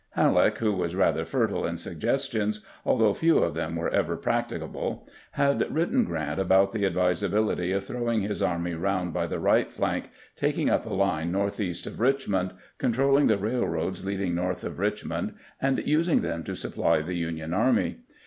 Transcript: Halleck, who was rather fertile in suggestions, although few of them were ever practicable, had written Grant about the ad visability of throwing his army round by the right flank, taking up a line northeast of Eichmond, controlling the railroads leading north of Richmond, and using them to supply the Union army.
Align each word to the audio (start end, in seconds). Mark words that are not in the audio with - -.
Halleck, 0.15 0.57
who 0.57 0.73
was 0.73 0.95
rather 0.95 1.25
fertile 1.25 1.63
in 1.63 1.77
suggestions, 1.77 2.65
although 2.83 3.13
few 3.13 3.37
of 3.37 3.53
them 3.53 3.75
were 3.75 3.89
ever 3.91 4.17
practicable, 4.17 5.07
had 5.33 5.67
written 5.71 6.05
Grant 6.05 6.39
about 6.39 6.71
the 6.71 6.87
ad 6.87 6.95
visability 6.95 7.71
of 7.75 7.85
throwing 7.85 8.21
his 8.21 8.41
army 8.41 8.73
round 8.73 9.13
by 9.13 9.27
the 9.27 9.37
right 9.37 9.71
flank, 9.71 10.09
taking 10.35 10.71
up 10.71 10.87
a 10.87 10.93
line 10.95 11.31
northeast 11.31 11.85
of 11.85 11.97
Eichmond, 11.97 12.53
controlling 12.79 13.27
the 13.27 13.37
railroads 13.37 14.03
leading 14.03 14.33
north 14.33 14.63
of 14.63 14.79
Richmond, 14.79 15.35
and 15.61 15.77
using 15.85 16.21
them 16.21 16.43
to 16.45 16.55
supply 16.55 17.03
the 17.03 17.13
Union 17.13 17.53
army. 17.53 17.97